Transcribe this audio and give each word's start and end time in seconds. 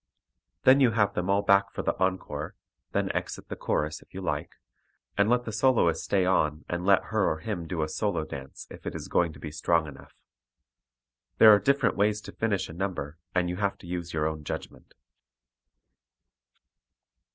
Then 0.63 0.79
you 0.79 0.93
have 0.93 1.13
them 1.13 1.29
all 1.29 1.43
back 1.43 1.71
for 1.71 1.83
the 1.83 1.95
encore, 1.99 2.55
then 2.91 3.11
exit 3.11 3.49
the 3.49 3.55
chorus 3.55 4.01
if 4.01 4.15
you 4.15 4.19
like, 4.19 4.55
and 5.15 5.29
let 5.29 5.45
the 5.45 5.51
soloist 5.51 6.03
stay 6.03 6.25
on 6.25 6.65
and 6.67 6.87
let 6.87 7.03
her 7.13 7.29
or 7.29 7.37
him 7.37 7.67
do 7.67 7.83
a 7.83 7.87
solo 7.87 8.25
dance 8.25 8.65
if 8.71 8.87
it 8.87 8.95
is 8.95 9.07
going 9.07 9.31
to 9.33 9.39
be 9.39 9.51
strong 9.51 9.85
enough. 9.85 10.15
There 11.37 11.53
are 11.53 11.59
different 11.59 11.95
ways 11.97 12.19
to 12.21 12.31
finish 12.31 12.67
a 12.67 12.73
number 12.73 13.19
and 13.35 13.47
you 13.47 13.57
have 13.57 13.77
to 13.77 13.85
use 13.85 14.11
your 14.11 14.25
own 14.25 14.43
judgment. 14.43 14.95